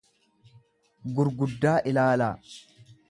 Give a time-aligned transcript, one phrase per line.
[1.19, 2.33] gurguddaa ilaalaa.